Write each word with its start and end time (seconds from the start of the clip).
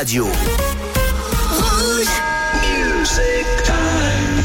radio. 0.00 0.24
Music 2.64 3.46
time. 3.64 4.44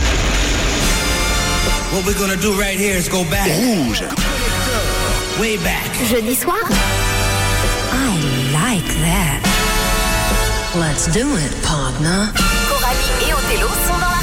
What 1.93 2.05
we're 2.05 2.19
gonna 2.19 2.35
do 2.35 2.59
right 2.59 2.77
here 2.77 2.97
is 2.97 3.07
go 3.07 3.23
back. 3.29 3.47
Rouge. 3.47 4.01
Way 5.39 5.55
back. 5.63 5.89
Jeudi 6.09 6.35
soir? 6.35 6.59
I 8.03 8.11
like 8.51 8.89
that. 9.07 9.39
Let's 10.75 11.07
do 11.07 11.25
it, 11.37 11.53
partner. 11.63 12.33
Coralie 12.67 13.29
et 13.29 13.33
Othello 13.33 13.69
sont 13.87 13.99
dans 13.99 14.14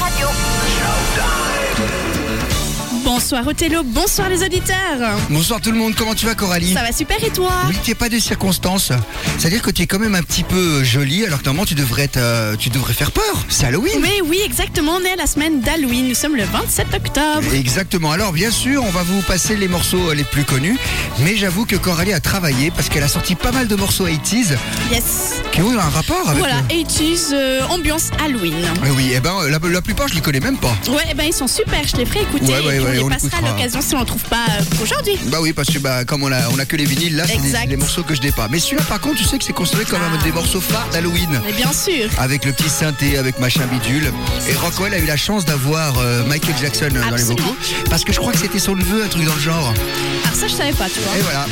Bonsoir 3.33 3.49
Othello, 3.49 3.83
bonsoir 3.83 4.29
les 4.29 4.43
auditeurs. 4.45 5.17
Bonsoir 5.31 5.59
tout 5.59 5.73
le 5.73 5.79
monde, 5.79 5.95
comment 5.97 6.15
tu 6.15 6.27
vas 6.27 6.35
Coralie 6.35 6.75
Ça 6.75 6.83
va 6.83 6.93
super 6.93 7.17
et 7.25 7.31
toi? 7.31 7.51
Oui, 7.67 7.75
tu 7.83 7.89
n'es 7.89 7.95
pas 7.95 8.11
de 8.11 8.19
circonstances. 8.19 8.93
C'est-à-dire 9.39 9.63
que 9.63 9.71
tu 9.71 9.81
es 9.81 9.87
quand 9.87 9.99
même 9.99 10.15
un 10.15 10.23
petit 10.23 10.43
peu 10.43 10.85
jolie 10.85 11.25
alors 11.25 11.39
que 11.39 11.47
normalement 11.47 11.65
tu 11.65 11.75
devrais, 11.75 12.03
être, 12.03 12.19
euh, 12.19 12.57
tu 12.57 12.69
devrais 12.69 12.93
faire 12.93 13.11
peur. 13.11 13.25
C'est 13.49 13.65
Halloween. 13.65 13.95
Oui, 14.03 14.21
oui, 14.27 14.41
exactement. 14.45 14.97
On 15.01 15.01
est 15.07 15.13
à 15.13 15.17
la 15.17 15.27
semaine 15.27 15.63
d'Halloween. 15.63 16.09
Nous 16.09 16.15
sommes 16.15 16.37
le 16.37 16.45
27 16.45 16.89
octobre. 16.95 17.55
Exactement. 17.55 18.13
Alors 18.13 18.33
bien 18.33 18.51
sûr, 18.51 18.85
on 18.85 18.91
va 18.91 19.03
vous 19.03 19.23
passer 19.23 19.57
les 19.57 19.67
morceaux 19.67 20.13
les 20.13 20.25
plus 20.25 20.45
connus, 20.45 20.79
mais 21.21 21.35
j'avoue 21.35 21.65
que 21.65 21.77
Coralie 21.77 22.13
a 22.13 22.21
travaillé 22.21 22.71
parce 22.71 22.91
qu'elle 22.91 23.03
a 23.03 23.09
sorti 23.09 23.35
pas 23.35 23.51
mal 23.51 23.67
de 23.67 23.77
morceaux 23.77 24.07
80s 24.09 24.59
Yes. 24.93 25.41
qui 25.53 25.63
ont 25.63 25.71
un 25.71 25.81
rapport 25.89 26.29
avec. 26.29 26.39
Voilà, 26.39 26.57
le- 26.69 26.75
80s, 26.85 27.31
euh, 27.33 27.63
ambiance 27.71 28.11
Halloween. 28.23 28.57
Eh 28.87 28.91
oui, 28.91 29.13
eh 29.17 29.21
ben 29.21 29.49
la, 29.49 29.59
la 29.59 29.81
plupart 29.81 30.09
je 30.09 30.17
les 30.17 30.21
connais 30.21 30.41
même 30.41 30.59
pas. 30.59 30.77
Ouais, 30.91 31.05
eh 31.11 31.15
ben 31.15 31.25
ils 31.27 31.33
sont 31.33 31.49
super. 31.49 31.81
Je 31.91 31.97
les 31.97 32.05
ferai 32.05 32.21
écouter. 32.25 32.45
Ouais, 32.45 32.61
ouais, 32.67 32.77
et 32.77 32.81
puis 32.81 32.99
ouais, 32.99 32.99
on 32.99 33.22
on 33.22 33.22
l'écoutera. 33.25 33.53
l'occasion 33.53 33.81
si 33.81 33.95
on 33.95 34.01
ne 34.01 34.05
trouve 34.05 34.25
pas 34.25 34.47
euh, 34.51 34.83
aujourd'hui. 34.83 35.19
Bah 35.27 35.39
oui, 35.41 35.53
parce 35.53 35.69
que 35.69 35.79
bah, 35.79 36.05
comme 36.05 36.23
on 36.23 36.33
a, 36.33 36.49
on 36.51 36.59
a 36.59 36.65
que 36.65 36.77
les 36.77 36.85
vinyles, 36.85 37.17
là, 37.17 37.25
c'est 37.27 37.67
les 37.67 37.77
morceaux 37.77 38.03
que 38.03 38.15
je 38.15 38.23
n'ai 38.23 38.33
pas. 38.33 38.49
Mais 38.49 38.59
celui-là, 38.59 38.83
par 38.85 39.01
contre, 39.01 39.17
tu 39.17 39.25
sais 39.25 39.39
que 39.39 39.45
c'est 39.45 39.53
considéré 39.53 39.85
comme 39.85 40.01
un 40.03 40.23
des 40.23 40.33
morceaux 40.33 40.61
phares 40.61 40.89
d'Halloween. 40.91 41.41
Mais 41.45 41.53
bien 41.53 41.73
sûr. 41.73 42.09
Avec 42.19 42.45
le 42.45 42.53
petit 42.53 42.69
synthé, 42.69 43.19
avec 43.19 43.39
machin 43.39 43.67
bidule. 43.67 44.13
Et 44.49 44.55
Rockwell 44.55 44.95
a 44.95 44.99
eu 44.99 45.07
la 45.07 45.17
chance 45.17 45.45
d'avoir 45.45 45.99
euh, 45.99 46.25
Michael 46.25 46.55
Jackson 46.61 46.89
euh, 46.95 47.11
dans 47.11 47.17
les 47.17 47.23
vocaux. 47.25 47.57
Parce 47.91 48.05
que 48.05 48.13
je 48.13 48.19
crois 48.19 48.33
que 48.33 48.39
c'était 48.39 48.59
son 48.59 48.75
neveu, 48.77 49.05
un 49.05 49.09
truc 49.09 49.25
dans 49.25 49.35
le 49.35 49.41
genre. 49.41 49.73
Alors 50.25 50.37
ça, 50.37 50.49
je 50.49 50.55
savais 50.55 50.73
pas, 50.73 50.89
tu 50.89 51.01
vois. 51.01 51.19
Et 51.19 51.23
voilà. 51.23 51.47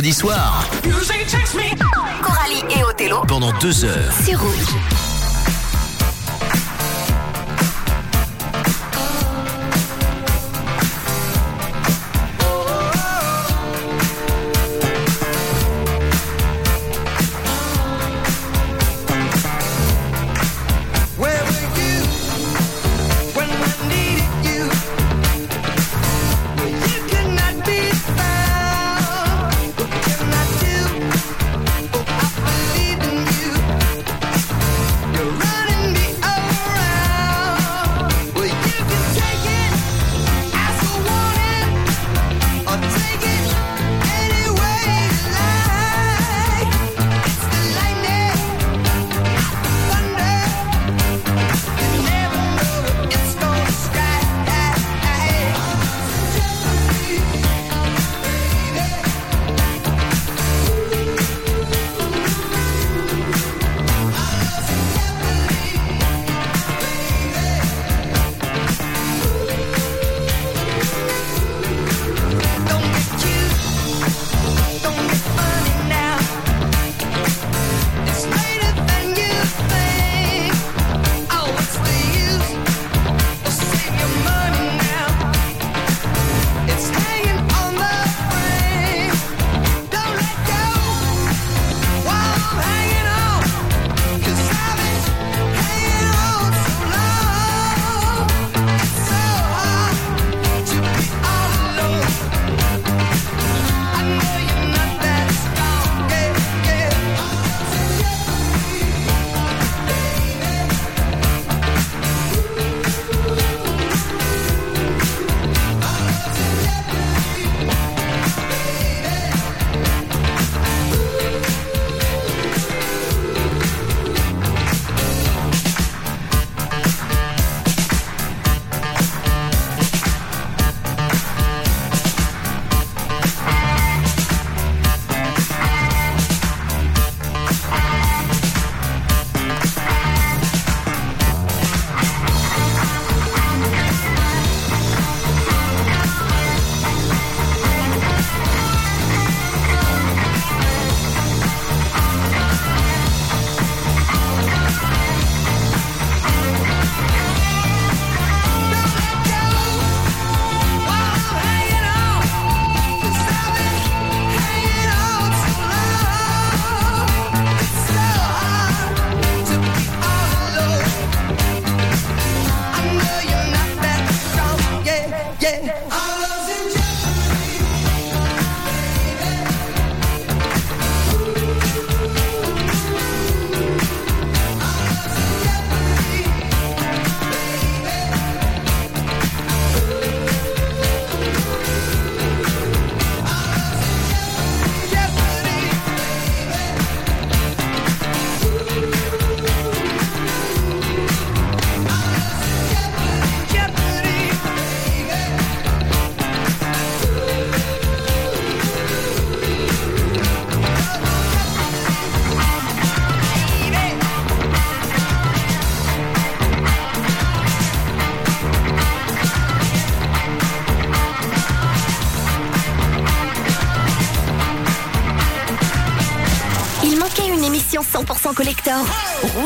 Mercredi 0.00 0.14
soir 0.14 0.64
Coralie 2.22 2.64
et 2.74 2.82
Othello 2.84 3.22
pendant 3.26 3.52
deux 3.58 3.84
heures. 3.84 4.12
C'est 4.22 4.34
rouge. 4.34 5.09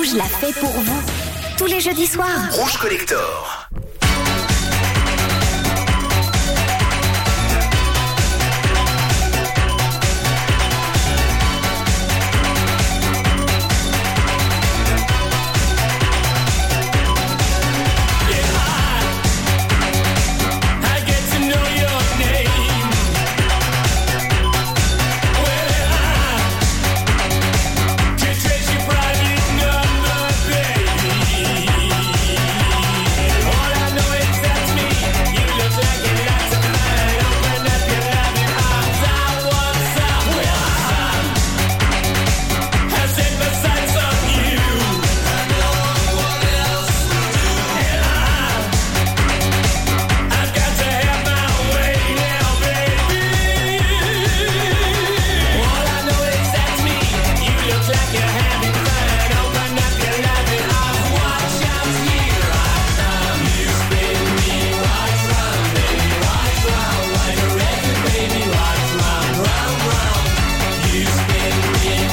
Rouge 0.04 0.16
l'a 0.16 0.24
fait 0.24 0.52
pour 0.60 0.68
vous. 0.68 1.02
Tous 1.56 1.64
les 1.64 1.80
jeudis 1.80 2.06
soirs. 2.06 2.50
Rouge 2.50 2.76
Collector. 2.76 3.53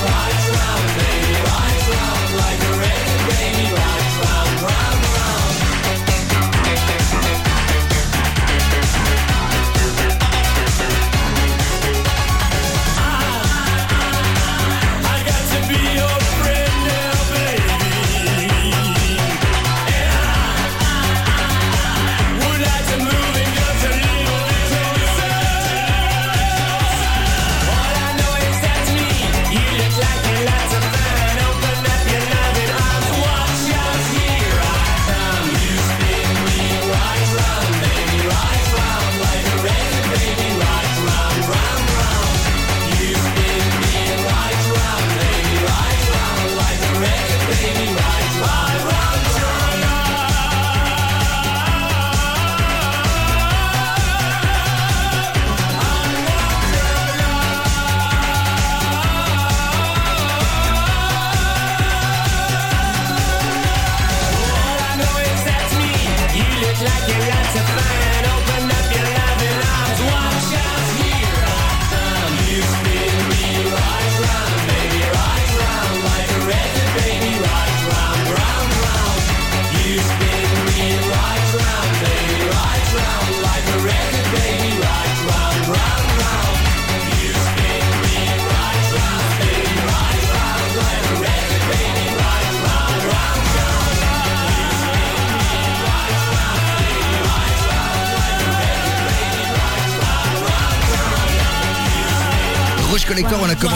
Me 0.04 0.51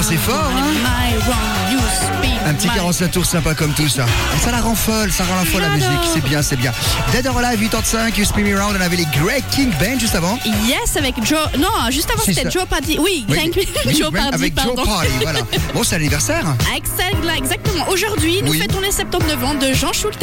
Commencé 0.05 0.17
fort. 0.17 0.44
45 2.75 3.11
tours 3.11 3.25
sympa 3.25 3.53
comme 3.55 3.73
tout 3.73 3.87
ça. 3.87 4.05
Et 4.35 4.39
ça 4.43 4.51
la 4.51 4.59
rend 4.61 4.75
folle, 4.75 5.11
ça 5.11 5.23
rend 5.23 5.35
la 5.35 5.45
folle 5.45 5.61
la 5.61 5.69
musique. 5.69 5.89
C'est 6.13 6.23
bien, 6.23 6.41
c'est 6.41 6.55
bien. 6.57 6.71
Dead 7.11 7.25
or 7.27 7.37
Alive 7.37 7.69
85, 7.69 8.17
You 8.17 8.25
Spin 8.25 8.41
Me 8.43 8.59
Round. 8.59 8.75
On 8.77 8.81
avait 8.81 8.97
les 8.97 9.05
Grey 9.05 9.41
King 9.51 9.69
Band 9.79 9.97
juste 9.99 10.15
avant. 10.15 10.37
Yes, 10.67 10.97
avec 10.97 11.15
Joe. 11.23 11.39
Non, 11.57 11.69
juste 11.89 12.09
avant, 12.11 12.23
c'était 12.23 12.49
Joe 12.51 12.65
Pardy. 12.65 12.97
Oui, 12.99 13.25
Greg- 13.27 13.51
oui, 13.55 13.95
Joe 13.97 14.09
oui, 14.11 14.19
Pardy, 14.19 14.33
avec 14.35 14.55
pardon. 14.55 14.75
Joe 14.75 14.85
Party, 14.85 15.09
voilà. 15.21 15.39
Bon, 15.73 15.83
c'est 15.83 15.95
l'anniversaire. 15.97 16.45
Exactement. 17.37 17.87
Aujourd'hui, 17.89 18.41
nous 18.43 18.51
Oui. 18.51 18.59
fêtons 18.59 18.79
les 18.81 18.91
79 18.91 19.43
ans 19.43 19.53
de 19.55 19.73
Jean 19.73 19.93
Schultes. 19.93 20.19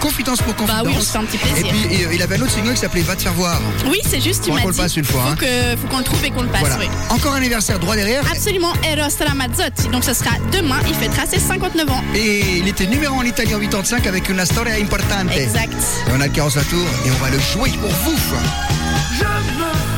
Confidence 0.00 0.40
pour 0.42 0.54
confidence. 0.54 0.82
Bah 0.82 0.88
oui, 0.88 0.94
on 0.96 1.00
se 1.00 1.10
fait 1.10 1.18
un 1.18 1.24
petit 1.24 1.36
Et 1.36 1.38
plaisir. 1.40 1.66
puis, 1.88 2.04
euh, 2.04 2.14
il 2.14 2.22
avait 2.22 2.36
un 2.36 2.42
autre 2.42 2.50
single 2.52 2.74
qui 2.74 2.80
s'appelait 2.80 3.02
Va 3.02 3.16
te 3.16 3.22
faire 3.22 3.32
voir. 3.34 3.60
Oui, 3.86 3.98
c'est 4.08 4.20
juste, 4.20 4.46
m'as 4.48 4.60
qu'on 4.60 4.70
dit. 4.70 4.76
le 4.76 4.82
passe 4.82 4.96
une 4.96 5.04
fois, 5.04 5.22
Faut 5.38 5.44
hein. 5.44 5.76
faut 5.80 5.88
qu'on 5.88 5.98
le 5.98 6.04
trouve 6.04 6.24
et 6.24 6.30
qu'on 6.30 6.42
le 6.42 6.48
passe, 6.48 6.60
Voilà. 6.62 6.76
Encore 7.10 7.32
un 7.32 7.36
anniversaire 7.36 7.78
droit 7.78 7.96
derrière. 7.96 8.22
Absolument, 8.30 8.72
Eros 8.84 9.08
Ramazzotti. 9.26 9.88
Donc 9.88 10.04
ce 10.04 10.14
sera 10.14 10.30
demain, 10.52 10.78
il 10.88 10.94
fêtera 10.94 11.26
ses 11.26 11.38
59 11.72 11.90
ans. 11.90 12.04
Et 12.14 12.58
il 12.58 12.68
était 12.68 12.86
numéro 12.86 13.14
1 13.16 13.18
en 13.18 13.22
Italie 13.22 13.54
en 13.54 13.60
85 13.60 14.06
avec 14.06 14.28
une 14.28 14.44
storia 14.44 14.74
importante. 14.74 15.30
Exact. 15.36 15.72
Et 15.72 16.12
on 16.12 16.20
a 16.20 16.26
le 16.26 16.32
45 16.32 16.68
tours 16.68 16.78
et 17.06 17.10
on 17.10 17.24
va 17.24 17.30
le 17.30 17.38
jouer 17.38 17.70
pour 17.80 17.90
vous. 17.90 18.16
Je 19.18 19.24
me 19.24 19.91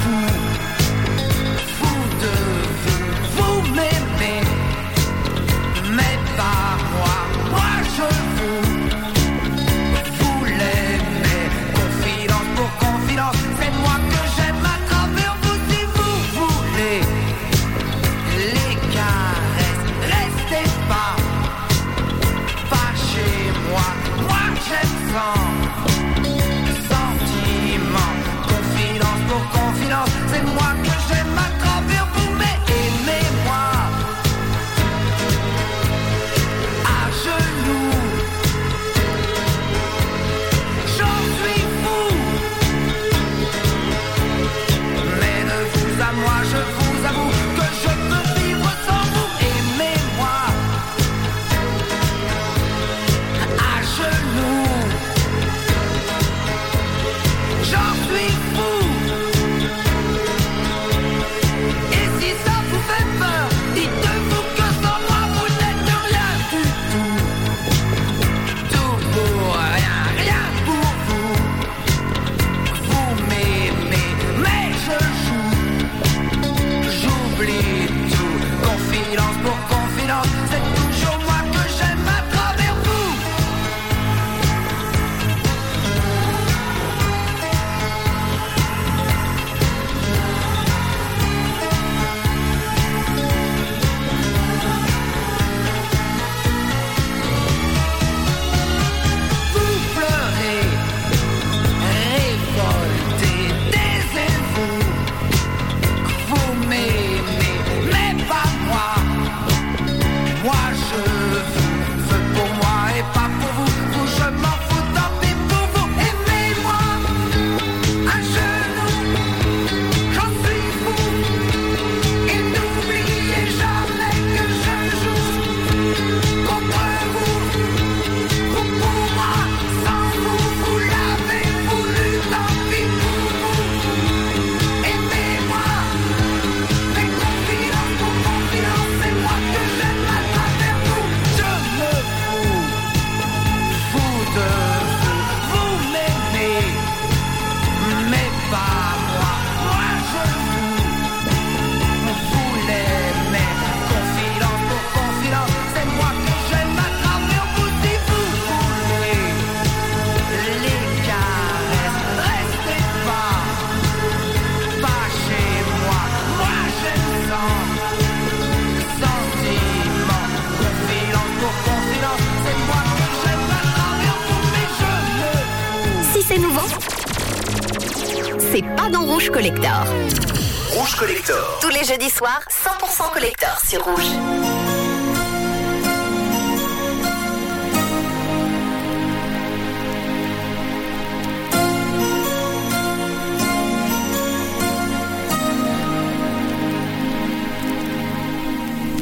sur 183.75 183.83
Rouge. 183.83 184.15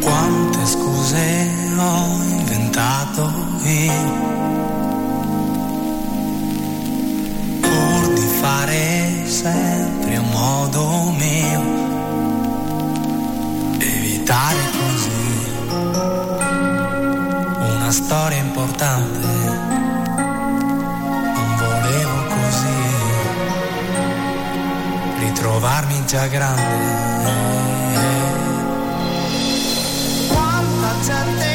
Quante 0.01 0.67
scuse 0.67 1.51
ho 1.77 2.23
inventato 2.23 3.31
io 3.65 3.93
pur 7.61 8.13
di 8.15 8.27
fare 8.41 9.25
sempre 9.27 10.17
a 10.17 10.23
modo 10.23 11.15
mio 11.19 11.92
evitare 14.33 14.71
così 14.71 15.51
una 17.75 17.91
storia 17.91 18.39
importante. 18.39 19.27
Non 21.35 21.57
volevo 21.59 22.25
così 22.29 22.81
ritrovarmi 25.19 26.07
già 26.07 26.27
grande. 26.29 27.01
Quanta 30.29 30.95
gente 31.05 31.52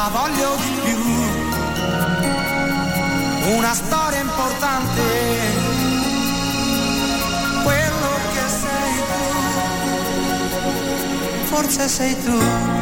ora 0.00 0.08
voglio 0.08 0.56
di 0.56 0.80
più, 0.82 0.98
una 3.54 3.74
storia 3.74 4.20
importante, 4.20 5.02
quello 7.62 8.08
che 8.32 8.48
sei 8.48 9.02
tu, 9.10 9.24
forse 11.48 11.88
sei 11.88 12.16
tu. 12.22 12.79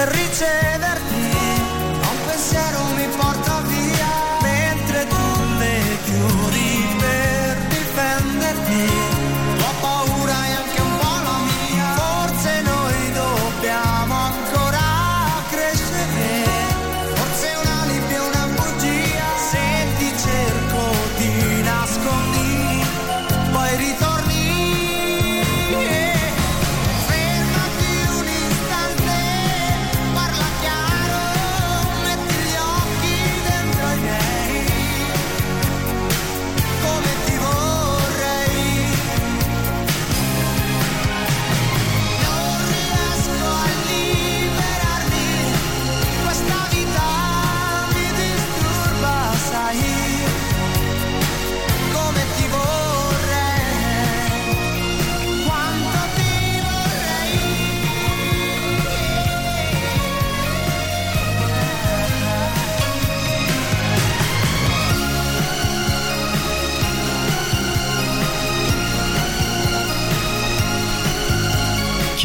verrice 0.00 0.79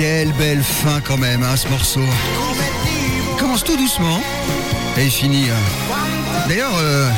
Quelle 0.08 0.34
belle 0.34 0.62
fin 0.64 1.02
quand 1.02 1.18
même, 1.18 1.42
hein, 1.42 1.56
ce 1.58 1.68
morceau. 1.68 2.00
Il 3.32 3.38
commence 3.40 3.64
tout 3.64 3.76
doucement 3.76 4.22
et 5.00 5.06
il 5.06 5.10
finit. 5.10 5.50
hein. 5.50 5.96
D'ailleurs, 6.48 6.74
euh, 6.78 7.10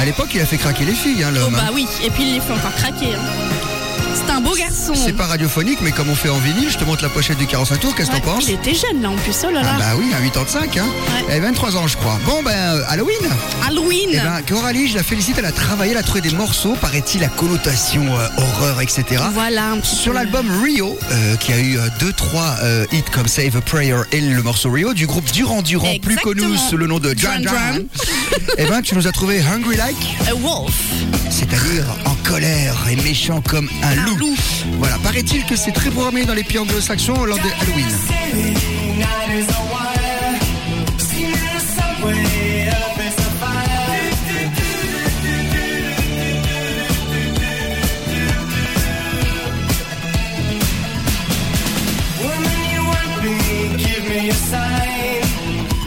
à 0.00 0.04
l'époque, 0.04 0.28
il 0.32 0.40
a 0.40 0.46
fait 0.46 0.56
craquer 0.56 0.84
les 0.84 0.94
filles, 0.94 1.24
hein, 1.24 1.30
Oh, 1.32 1.38
l'homme. 1.40 1.54
bah 1.54 1.64
hein. 1.66 1.70
oui, 1.74 1.88
et 2.04 2.08
puis 2.10 2.22
il 2.22 2.34
les 2.34 2.40
fait 2.40 2.52
encore 2.52 2.72
craquer. 2.76 3.16
hein. 3.16 3.55
C'est 4.36 4.42
un 4.42 4.50
beau 4.50 4.54
garçon. 4.54 4.94
C'est 4.94 5.14
pas 5.14 5.24
radiophonique, 5.26 5.78
mais 5.80 5.92
comme 5.92 6.10
on 6.10 6.14
fait 6.14 6.28
en 6.28 6.36
vinyle, 6.38 6.68
je 6.70 6.76
te 6.76 6.84
montre 6.84 7.02
la 7.02 7.08
pochette 7.08 7.38
du 7.38 7.46
45 7.46 7.80
tours, 7.80 7.94
qu'est-ce 7.94 8.10
que 8.10 8.16
Ouais, 8.16 8.20
t'en 8.20 8.34
penses 8.34 8.44
Il 8.48 8.54
était 8.54 8.74
jeune 8.74 9.00
là 9.00 9.10
en 9.10 9.16
plus, 9.16 9.34
oh 9.46 9.50
là 9.50 9.62
là. 9.62 9.72
Ah 9.76 9.78
bah 9.78 9.84
oui, 9.98 10.12
à 10.12 10.20
85, 10.22 10.76
hein. 10.76 10.84
Ouais. 11.26 11.36
Et 11.38 11.40
23 11.40 11.76
ans, 11.76 11.86
je 11.86 11.96
crois. 11.96 12.18
Bon, 12.26 12.42
ben, 12.42 12.50
euh, 12.52 12.82
Halloween 12.88 13.16
Halloween. 13.66 14.10
Eh 14.12 14.16
ben, 14.16 14.42
Coralie, 14.46 14.88
je 14.88 14.96
la 14.96 15.02
félicite, 15.02 15.36
elle 15.38 15.46
a 15.46 15.52
travaillé, 15.52 15.92
elle 15.92 15.98
a 15.98 16.02
trouvé 16.02 16.20
des 16.20 16.32
morceaux, 16.32 16.74
paraît-il, 16.82 17.24
à 17.24 17.28
connotation 17.28 18.02
euh, 18.14 18.28
horreur, 18.36 18.82
etc. 18.82 19.22
Voilà 19.32 19.70
un 19.70 19.78
petit 19.78 19.96
Sur 19.96 20.12
l'album 20.12 20.46
Rio, 20.62 20.98
euh, 21.10 21.36
qui 21.36 21.54
a 21.54 21.58
eu 21.58 21.78
2-3 21.98 22.86
hits 22.92 23.04
comme 23.10 23.28
Save 23.28 23.56
a 23.56 23.62
Prayer 23.62 23.96
et 24.12 24.20
le 24.20 24.42
morceau 24.42 24.70
Rio, 24.70 24.92
du 24.92 25.06
groupe 25.06 25.30
Durand 25.32 25.62
Durand, 25.62 25.94
plus 26.02 26.16
connu 26.16 26.58
sous 26.58 26.76
le 26.76 26.86
nom 26.86 26.98
de 26.98 27.14
Duran. 27.14 27.38
Duran. 27.40 27.78
Eh 28.58 28.66
ben, 28.66 28.82
tu 28.82 28.94
nous 28.96 29.06
as 29.06 29.12
trouvé 29.12 29.40
Hungry 29.40 29.76
Like, 29.76 29.96
A 30.28 30.34
Wolf. 30.34 30.74
c'est-à-dire 31.30 31.84
en 32.04 32.14
colère 32.28 32.88
et 32.90 32.96
méchant 32.96 33.40
comme 33.40 33.68
un, 33.82 33.94
loup. 33.94 34.16
loup. 34.16 34.36
Voilà, 34.78 34.98
paraît-il 34.98 35.44
que 35.44 35.56
c'est 35.56 35.72
très 35.72 35.90
programmé 35.90 36.24
dans 36.24 36.34
les 36.34 36.44
pays 36.44 36.58
anglo-saxons 36.58 37.24
lors 37.24 37.38
de 37.38 37.42
Halloween. 37.60 37.86
Woman, 52.22 52.60
you 52.72 52.82
want 52.84 53.22
me, 53.22 53.76
give 53.78 54.08
me 54.08 54.30
a 54.30 54.34
sign. 54.34 55.22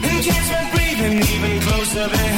And 0.03 0.23
catch 0.23 0.49
me 0.51 0.71
breathing 0.73 1.17
even 1.17 1.59
closer 1.61 2.28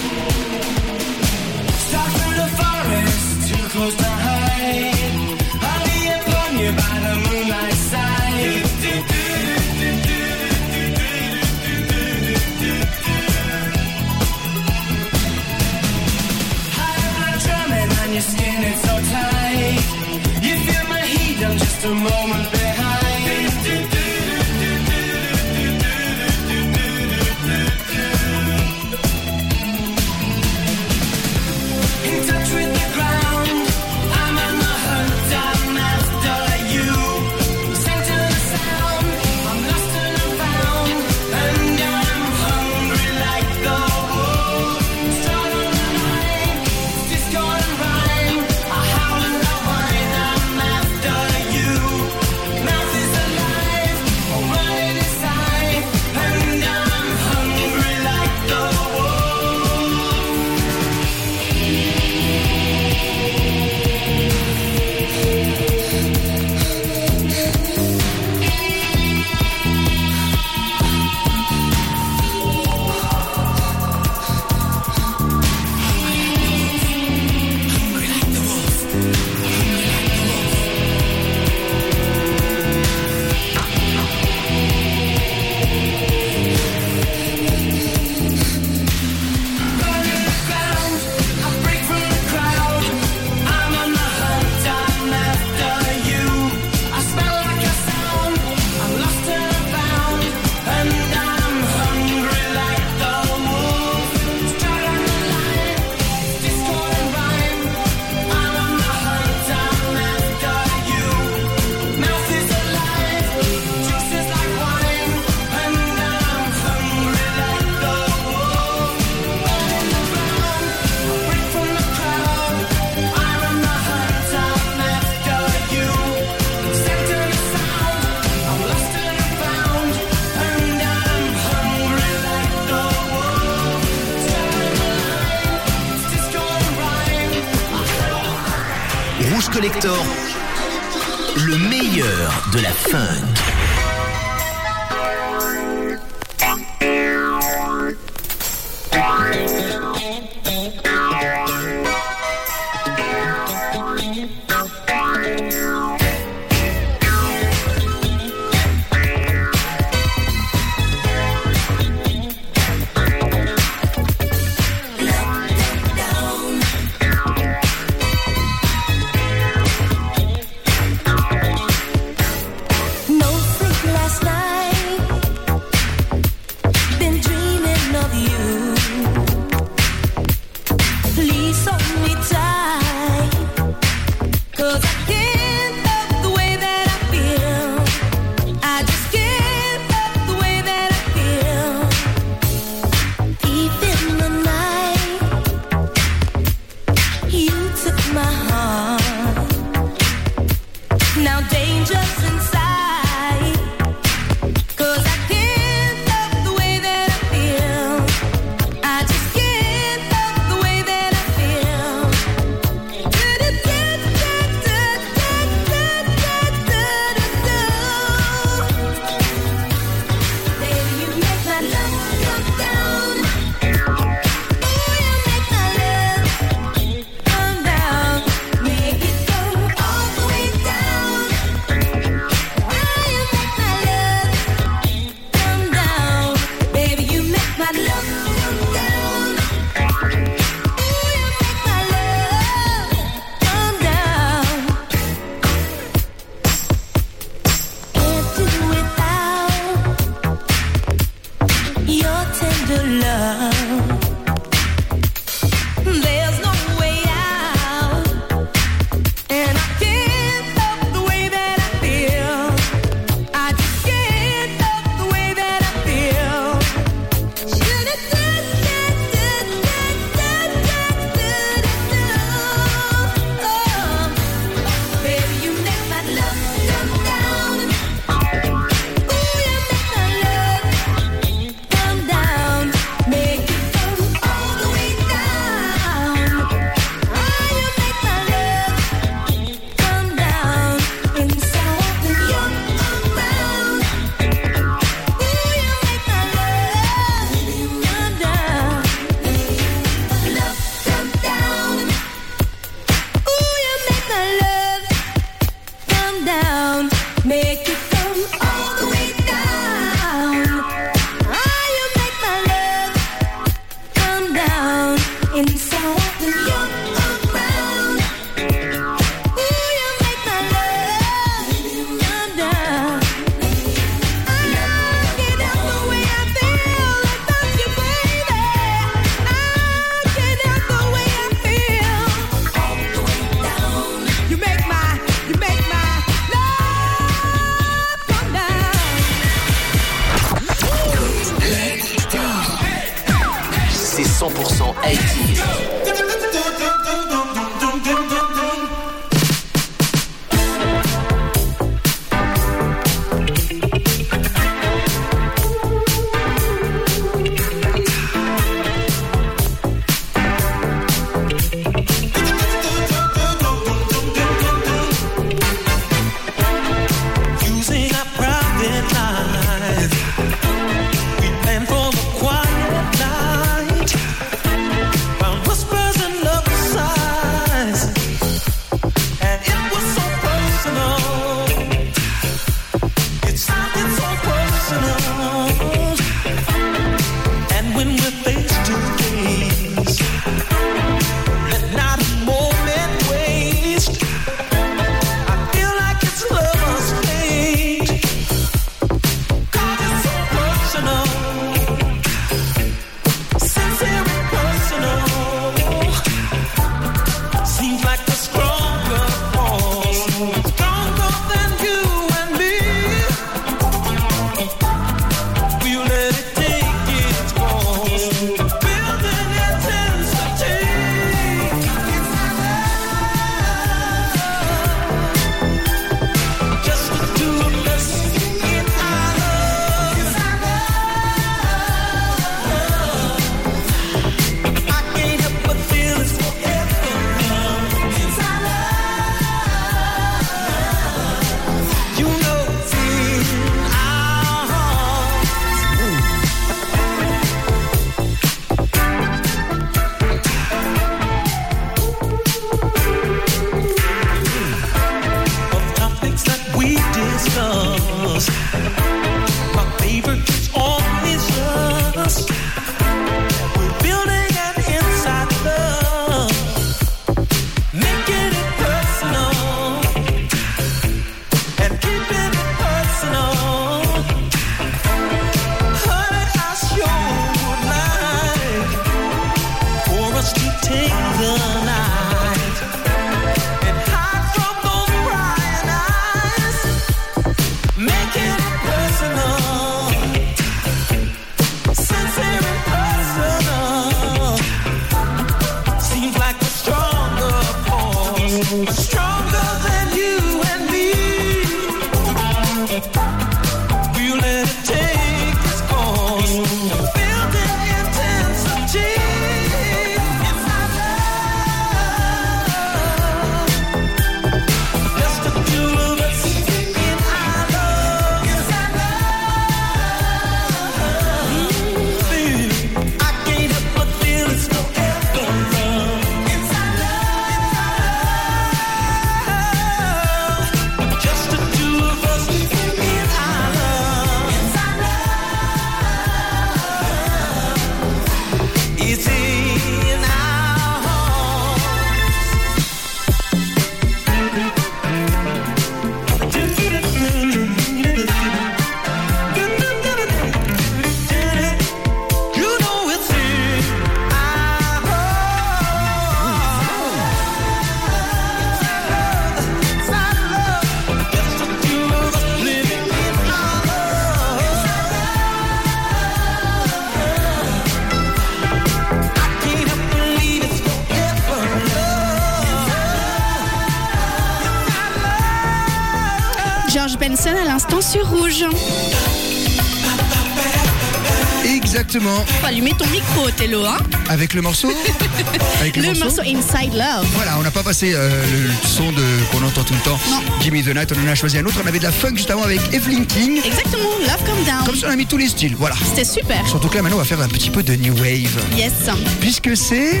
Avec 584.08 584.32
le 584.32 584.40
morceau 584.40 584.68
le, 585.76 585.98
morceau, 585.98 586.22
Inside 586.22 586.72
Love. 586.72 587.06
Voilà, 587.12 587.38
on 587.38 587.42
n'a 587.42 587.50
pas 587.50 587.62
passé 587.62 587.92
euh, 587.94 588.24
le, 588.32 588.66
son 588.66 588.90
de 588.90 589.02
qu'on 589.30 589.44
entend 589.44 589.62
tout 589.64 589.74
le 589.74 589.80
temps. 589.80 589.98
Jimmy 590.40 590.62
the 590.62 590.68
Night, 590.68 590.90
on 590.96 591.06
en 591.06 591.12
a 591.12 591.14
choisi 591.14 591.36
un 591.36 591.44
autre. 591.44 591.56
On 591.62 591.66
avait 591.66 591.78
de 591.78 591.84
la 591.84 591.92
funk 591.92 592.16
juste 592.16 592.30
avant 592.30 592.44
avec 592.44 592.58
Evelyn 592.72 593.04
King. 593.04 593.42
Exactement, 593.44 593.90
Love 594.00 594.24
Come 594.24 594.44
Down. 594.46 594.64
Comme 594.64 594.76
ça, 594.76 594.86
on 594.88 594.92
a 594.92 594.96
mis 594.96 595.04
tous 595.04 595.18
les 595.18 595.28
styles, 595.28 595.56
voilà. 595.56 595.76
C'était 595.84 596.06
super. 596.06 596.46
Surtout 596.48 596.68
que 596.68 596.76
là, 596.76 596.82
maintenant, 596.82 596.96
on 596.96 597.02
va 597.02 597.04
faire 597.04 597.20
un 597.20 597.28
petit 597.28 597.50
peu 597.50 597.62
de 597.62 597.74
new 597.74 597.92
wave. 597.96 598.40
Yes. 598.56 598.72
Puisque 599.20 599.54
c'est. 599.54 600.00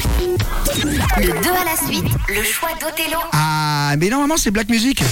Le 1.18 1.26
2 1.26 1.50
à 1.50 1.64
la 1.64 1.86
suite, 1.86 2.14
le 2.28 2.42
choix 2.42 2.70
d'Othello. 2.80 3.18
Ah, 3.32 3.94
mais 3.98 4.08
normalement, 4.08 4.38
c'est 4.38 4.52
Black 4.52 4.70
Music. 4.70 5.02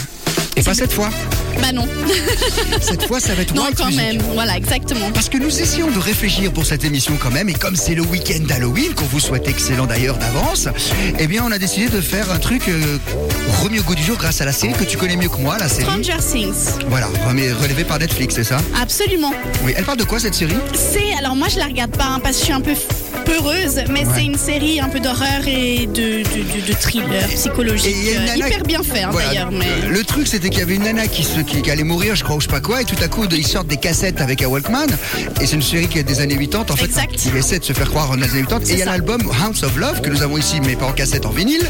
Et 0.62 0.64
pas 0.64 0.74
cette 0.74 0.92
fois. 0.92 1.10
Bah 1.60 1.70
non. 1.72 1.86
Cette 2.80 3.04
fois, 3.06 3.20
ça 3.20 3.34
va 3.34 3.42
être 3.42 3.54
non, 3.54 3.64
quand 3.76 3.86
Music. 3.86 4.00
même. 4.00 4.18
Voilà, 4.34 4.56
exactement. 4.56 5.10
Parce 5.12 5.28
que 5.28 5.36
nous 5.38 5.60
essayons 5.60 5.90
de 5.90 5.98
réfléchir 5.98 6.50
pour 6.52 6.64
cette 6.64 6.84
émission 6.84 7.16
quand 7.20 7.30
même, 7.30 7.48
et 7.48 7.52
comme 7.52 7.76
c'est 7.76 7.94
le 7.94 8.02
week-end 8.02 8.40
d'Halloween, 8.46 8.94
qu'on 8.94 9.04
vous 9.04 9.20
souhaite 9.20 9.46
excellent 9.48 9.86
d'ailleurs 9.86 10.16
d'avance, 10.16 10.68
eh 11.18 11.26
bien 11.26 11.44
on 11.46 11.52
a 11.52 11.58
décidé 11.58 11.88
de 11.88 12.00
faire 12.00 12.30
un 12.32 12.38
truc 12.38 12.68
euh, 12.68 12.96
remis 13.62 13.80
au 13.80 13.82
goût 13.82 13.94
du 13.94 14.02
jour 14.02 14.16
grâce 14.16 14.40
à 14.40 14.44
la 14.44 14.52
série 14.52 14.72
que 14.72 14.84
tu 14.84 14.96
connais 14.96 15.16
mieux 15.16 15.28
que 15.28 15.36
moi, 15.38 15.58
la 15.58 15.68
série. 15.68 15.84
Stranger 15.84 16.16
Things. 16.32 16.80
Voilà, 16.88 17.08
relevée 17.60 17.84
par 17.84 17.98
Netflix, 17.98 18.34
c'est 18.34 18.44
ça? 18.44 18.58
Absolument. 18.80 19.32
Oui, 19.64 19.72
elle 19.76 19.84
parle 19.84 19.98
de 19.98 20.04
quoi 20.04 20.18
cette 20.20 20.34
série? 20.34 20.56
C'est 20.74 21.12
alors 21.18 21.36
moi 21.36 21.48
je 21.48 21.58
la 21.58 21.66
regarde 21.66 21.94
pas 21.96 22.06
hein, 22.06 22.20
parce 22.22 22.36
que 22.36 22.40
je 22.40 22.44
suis 22.46 22.54
un 22.54 22.60
peu 22.60 22.74
peureuse, 23.24 23.80
mais 23.90 24.04
c'est 24.14 24.24
une 24.24 24.36
série 24.38 24.80
un 24.80 24.88
peu 24.88 24.98
d'horreur 25.00 25.46
et 25.46 25.86
de, 25.86 25.92
de, 25.92 26.60
de- 26.60 26.66
de 26.66 26.72
thriller 26.72 27.26
psychologique. 27.28 27.94
Et 27.94 28.16
Euh, 28.16 28.24
nana 28.26 28.48
hyper 28.48 28.62
bien 28.64 28.82
fait 28.82 29.02
hein, 29.02 29.08
Voilà. 29.12 29.28
d'ailleurs. 29.28 29.50
Mais... 29.52 29.88
Le 29.88 30.02
truc, 30.04 30.26
c'était 30.26 30.50
qu'il 30.52 30.60
y 30.60 30.62
avait 30.62 30.74
une 30.76 30.84
nana 30.84 31.08
qui, 31.08 31.24
se, 31.24 31.40
qui, 31.40 31.62
qui 31.62 31.70
allait 31.70 31.82
mourir, 31.82 32.14
je 32.14 32.22
crois, 32.22 32.36
ou 32.36 32.40
je 32.40 32.46
sais 32.46 32.52
pas 32.52 32.60
quoi, 32.60 32.82
et 32.82 32.84
tout 32.84 32.96
à 33.02 33.08
coup, 33.08 33.24
ils 33.30 33.46
sortent 33.46 33.66
des 33.66 33.76
cassettes 33.76 34.20
avec 34.20 34.42
un 34.42 34.46
Walkman, 34.46 34.86
et 35.40 35.46
c'est 35.46 35.56
une 35.56 35.62
série 35.62 35.88
qui 35.88 35.98
est 35.98 36.02
des 36.02 36.20
années 36.20 36.36
80, 36.36 36.66
en 36.70 36.76
fait. 36.76 36.84
Exact. 36.84 37.24
Il 37.26 37.36
essaie 37.36 37.58
de 37.58 37.64
se 37.64 37.72
faire 37.72 37.88
croire 37.90 38.10
en 38.10 38.14
les 38.14 38.30
années 38.30 38.42
80, 38.42 38.66
et 38.66 38.72
il 38.72 38.78
y 38.78 38.82
a 38.82 38.86
l'album 38.86 39.22
House 39.42 39.62
of 39.62 39.76
Love, 39.76 40.00
que 40.00 40.10
nous 40.10 40.22
avons 40.22 40.38
ici, 40.38 40.60
mais 40.64 40.76
pas 40.76 40.86
en 40.86 40.92
cassette, 40.92 41.26
en 41.26 41.30
vinyle, 41.30 41.68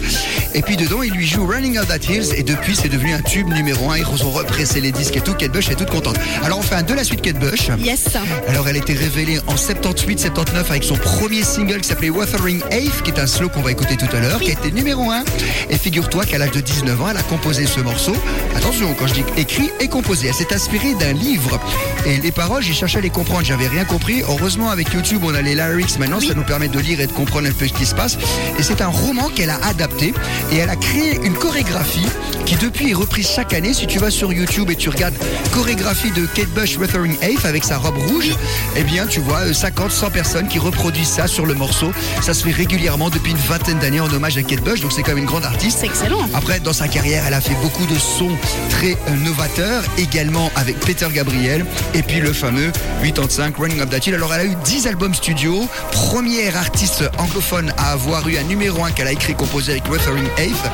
et 0.55 0.63
puis 0.63 0.77
dedans, 0.77 1.03
il 1.03 1.13
lui 1.13 1.27
joue 1.27 1.47
Running 1.47 1.79
Out 1.79 1.89
That 1.89 2.13
Hills, 2.13 2.35
et 2.37 2.43
depuis, 2.43 2.77
c'est 2.77 2.89
devenu 2.89 3.15
un 3.15 3.21
tube 3.21 3.49
numéro 3.49 3.91
1, 3.91 3.99
ils 3.99 4.25
ont 4.25 4.31
repressé 4.31 4.81
les 4.81 4.93
disques 4.93 5.17
et 5.17 5.21
tout, 5.21 5.35
Kate 5.35 5.53
Bush 5.53 5.71
est 5.71 5.77
toute 5.77 5.91
contente. 5.91 6.17
Alors, 6.45 6.59
on 6.59 6.63
fait 6.63 6.75
un 6.75 6.83
de 6.83 6.95
la 6.95 7.05
suite 7.05 7.23
Kate 7.23 7.39
Bush. 7.39 7.69
Yes. 7.79 8.09
Alors 8.49 8.69
elle 8.69 8.77
a 8.77 8.79
été 8.79 8.93
révélée 8.93 9.39
en 9.47 9.55
78-79 9.55 10.71
avec 10.71 10.85
son 10.85 10.97
premier 10.97 11.43
single 11.43 11.81
qui 11.81 11.89
s'appelait 11.89 12.11
Wuthering 12.11 12.61
Ave, 12.71 13.03
qui 13.03 13.11
est 13.11 13.19
un 13.19 13.27
slow 13.27 13.49
qu'on 13.49 13.61
va 13.63 13.71
écouter 13.71 13.97
tout 13.97 14.15
à 14.15 14.21
l'heure, 14.21 14.41
qui 14.41 14.51
a 14.51 14.53
été 14.53 14.71
numéro 14.73 15.11
1. 15.11 15.25
Et 15.71 15.79
figure-toi 15.79 16.25
qu'à 16.25 16.39
l'âge 16.39 16.51
de 16.51 16.61
19 16.61 17.01
ans, 17.01 17.09
elle 17.11 17.17
a 17.17 17.23
composé 17.23 17.67
ce 17.67 17.81
morceau. 17.81 18.15
Attention, 18.63 18.95
quand 18.97 19.09
je 19.09 19.15
dis 19.15 19.25
écrit 19.37 19.73
et 19.81 19.89
composé, 19.89 20.29
elle 20.29 20.35
s'est 20.35 20.55
inspirée 20.55 20.95
d'un 20.95 21.13
livre. 21.15 21.59
Et 22.07 22.19
les 22.19 22.31
paroles, 22.31 22.63
j'ai 22.63 22.73
cherché 22.73 22.99
à 22.99 23.01
les 23.01 23.11
comprendre, 23.11 23.45
j'avais 23.45 23.67
rien 23.67 23.85
compris. 23.85 24.23
Heureusement, 24.23 24.71
avec 24.71 24.93
YouTube, 24.93 25.23
on 25.25 25.35
a 25.35 25.43
les 25.43 25.57
lyrics 25.57 25.99
maintenant, 25.99 26.21
ça 26.21 26.33
nous 26.33 26.45
permet 26.45 26.69
de 26.69 26.79
lire 26.79 27.01
et 27.01 27.09
de 27.09 27.13
comprendre 27.13 27.49
un 27.49 27.53
peu 27.53 27.67
ce 27.67 27.73
qui 27.73 27.87
se 27.87 27.95
passe. 27.95 28.17
Et 28.61 28.63
c'est 28.63 28.81
un 28.81 28.87
roman 28.87 29.31
qu'elle 29.31 29.51
a 29.51 29.59
adapté 29.65 30.15
et 30.53 30.59
elle 30.59 30.71
a 30.71 30.77
créé 30.77 31.19
une 31.25 31.35
chorégraphie 31.35 32.07
qui 32.47 32.55
depuis 32.55 32.91
est 32.91 32.95
reprise 32.95 33.29
chaque 33.29 33.53
année. 33.53 33.75
Si 33.75 33.89
tu 33.89 33.99
vas 33.99 34.13
sur 34.13 34.33
YouTube 34.33 34.71
et 34.71 34.77
tu 34.77 34.91
regardes 34.91 35.15
chorégraphie 35.53 36.13
de 36.13 36.27
Kate 36.27 36.51
Bush 36.51 36.77
Wuthering 36.77 37.17
Ave 37.21 37.45
avec 37.45 37.65
sa 37.65 37.79
robe 37.79 37.99
rouge, 37.99 38.31
eh 38.77 38.85
bien 38.85 39.09
tu 39.09 39.19
vois 39.19 39.41
euh, 39.41 39.53
50, 39.53 39.91
100 39.91 40.11
personnes 40.11 40.47
qui 40.47 40.61
reproduisent 40.61 41.09
ça 41.09 41.27
sur 41.27 41.47
le 41.47 41.55
morceau. 41.55 41.93
Ça 42.21 42.33
se 42.33 42.45
fait 42.45 42.53
régulièrement 42.53 43.11
depuis 43.11 43.33
une 43.33 43.39
vingtaine 43.39 43.81
d'années 43.81 44.01
en 44.01 44.13
hommage 44.13 44.39
à 44.39 44.43
Kate 44.45 44.63
Bush, 44.63 44.83
donc 44.83 44.93
c'est 44.93 45.03
quand 45.03 45.13
même 45.13 45.19
une 45.19 45.25
grande 45.25 45.45
artiste. 45.45 45.79
C'est 45.81 45.87
excellent. 45.87 46.29
Après, 46.33 46.61
dans 46.61 46.73
sa 46.73 46.87
carrière, 46.87 47.25
elle 47.27 47.35
a 47.35 47.41
fait 47.41 47.57
beaucoup 47.61 47.87
de 47.87 47.99
sons 47.99 48.37
très 48.71 48.93
euh, 49.09 49.17
novateurs, 49.25 49.83
également 49.99 50.51
avec 50.57 50.79
Peter 50.81 51.07
Gabriel, 51.13 51.65
et 51.95 52.03
puis 52.03 52.21
le 52.21 52.33
fameux 52.33 52.71
85 53.03 53.57
Running 53.57 53.81
Up 53.81 53.91
That 53.91 53.99
Hill. 54.07 54.15
Alors, 54.15 54.33
elle 54.35 54.41
a 54.41 54.45
eu 54.45 54.55
10 54.65 54.87
albums 54.87 55.15
studio, 55.15 55.67
première 55.93 56.57
artiste 56.57 57.05
anglophone 57.19 57.73
à 57.79 57.93
avoir 57.93 58.27
eu 58.29 58.37
un 58.39 58.43
numéro 58.45 58.85
1 58.85 58.91
qu'elle 58.93 59.09
a 59.09 59.13
écrit 59.13 59.35
composé 59.35 59.73
avec 59.73 59.89
Wuthering 59.91 60.27
Ave. 60.39 60.71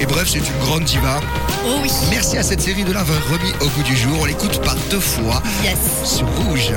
Et 0.00 0.06
bref, 0.06 0.28
c'est 0.30 0.38
une 0.38 0.58
grande 0.64 0.84
diva. 0.84 1.20
Oh 1.66 1.78
oui. 1.82 1.90
Merci 2.10 2.38
à 2.38 2.42
cette 2.42 2.60
série 2.60 2.84
de 2.84 2.92
l'avoir 2.92 3.18
remis 3.28 3.52
au 3.60 3.66
goût 3.68 3.82
du 3.82 3.96
jour. 3.96 4.16
On 4.20 4.24
l'écoute 4.24 4.60
par 4.62 4.76
deux 4.90 5.00
fois 5.00 5.42
Yes. 5.62 5.78
sur 6.04 6.26
Rouge. 6.36 6.72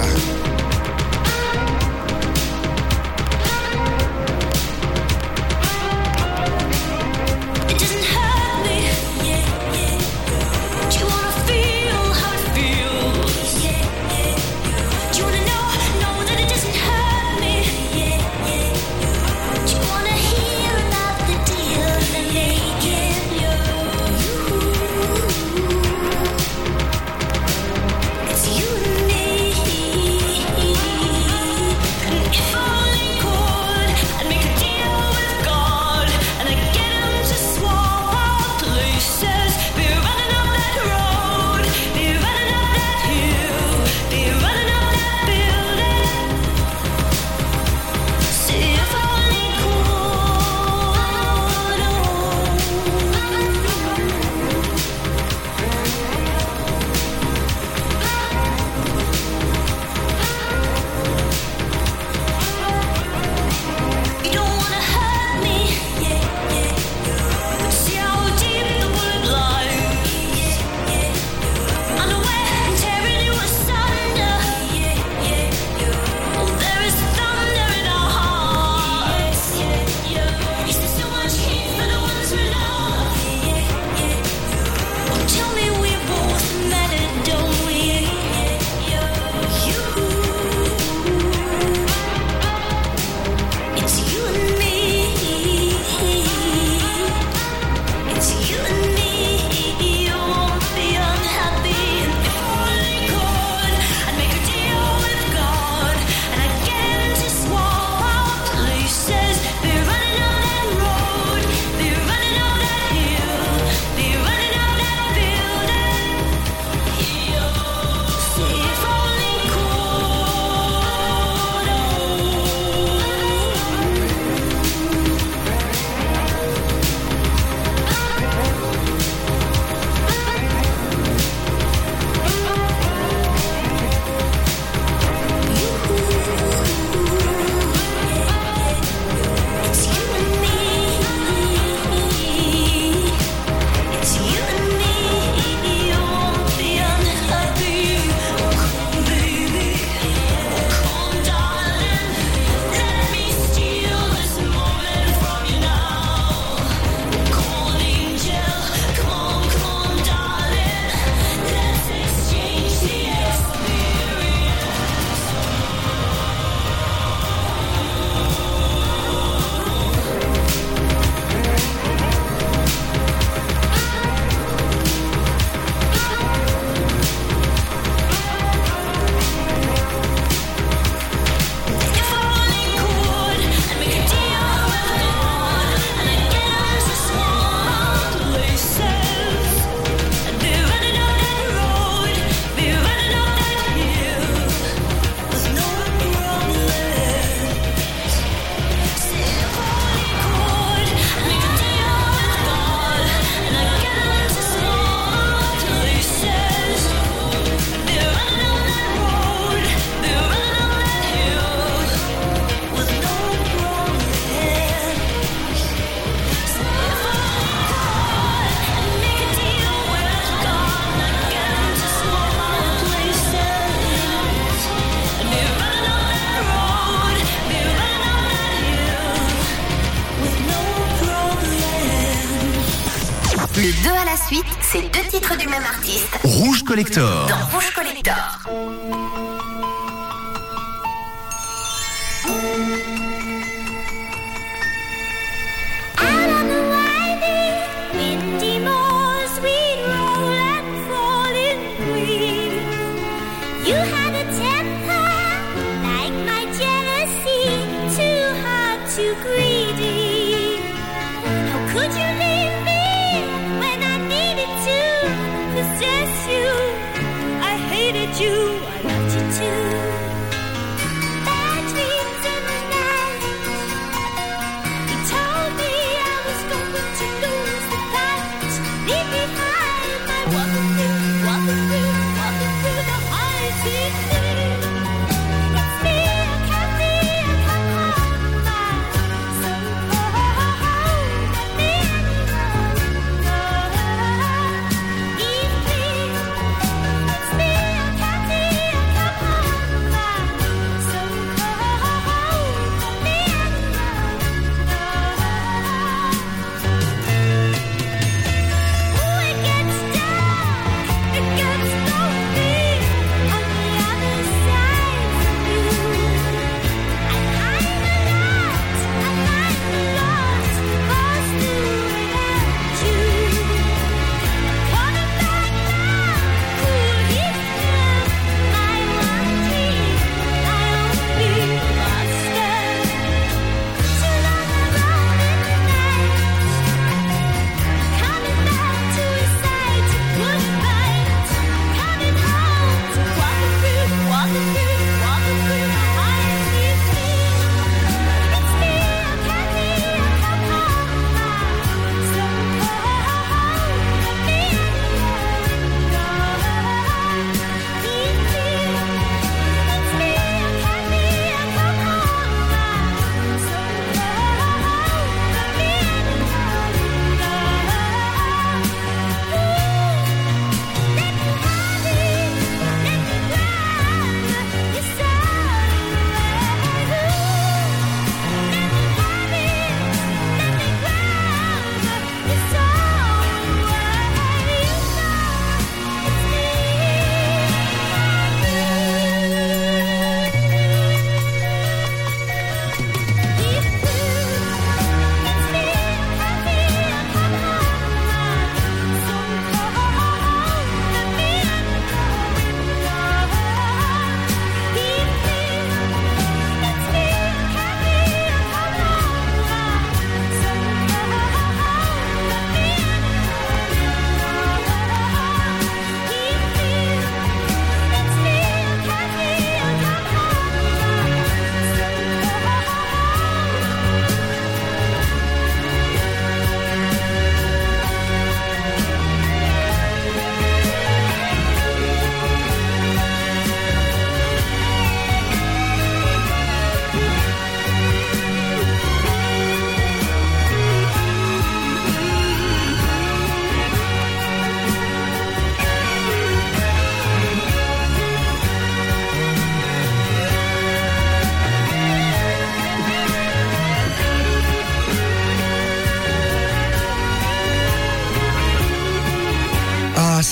Suite, 234.34 234.58
c'est 234.62 234.82
deux 234.82 235.08
titres 235.10 235.38
du 235.38 235.48
même 235.48 235.64
artiste 235.64 236.18
Rouge 236.24 236.64
Collector. 236.64 237.28
dans 237.28 237.46
Rouge 237.56 237.72
Collector. 237.76 239.33